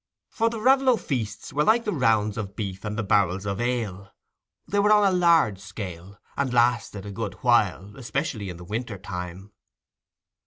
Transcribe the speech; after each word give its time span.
For 0.31 0.49
the 0.49 0.59
Raveloe 0.59 0.97
feasts 0.97 1.53
were 1.53 1.63
like 1.63 1.85
the 1.85 1.93
rounds 1.93 2.35
of 2.35 2.55
beef 2.55 2.83
and 2.83 2.97
the 2.97 3.03
barrels 3.03 3.45
of 3.45 3.61
ale—they 3.61 4.79
were 4.79 4.91
on 4.91 5.05
a 5.05 5.15
large 5.15 5.59
scale, 5.59 6.17
and 6.35 6.51
lasted 6.51 7.05
a 7.05 7.11
good 7.11 7.35
while, 7.43 7.95
especially 7.95 8.49
in 8.49 8.57
the 8.57 8.63
winter 8.63 8.97
time. 8.97 9.51